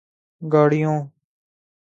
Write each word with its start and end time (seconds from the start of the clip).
گاڑیوں 0.41 0.97